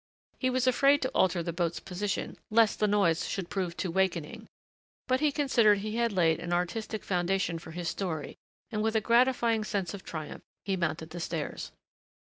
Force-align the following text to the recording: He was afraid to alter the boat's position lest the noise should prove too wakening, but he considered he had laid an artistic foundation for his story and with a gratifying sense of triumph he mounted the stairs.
He 0.39 0.49
was 0.49 0.65
afraid 0.65 0.99
to 1.03 1.09
alter 1.11 1.43
the 1.43 1.53
boat's 1.53 1.79
position 1.79 2.35
lest 2.49 2.79
the 2.79 2.87
noise 2.87 3.27
should 3.27 3.51
prove 3.51 3.77
too 3.77 3.91
wakening, 3.91 4.47
but 5.07 5.19
he 5.19 5.31
considered 5.31 5.77
he 5.77 5.97
had 5.97 6.11
laid 6.11 6.39
an 6.39 6.51
artistic 6.51 7.03
foundation 7.03 7.59
for 7.59 7.69
his 7.69 7.89
story 7.89 8.35
and 8.71 8.81
with 8.81 8.95
a 8.95 8.99
gratifying 9.01 9.63
sense 9.63 9.93
of 9.93 10.03
triumph 10.03 10.41
he 10.65 10.75
mounted 10.75 11.11
the 11.11 11.19
stairs. 11.19 11.71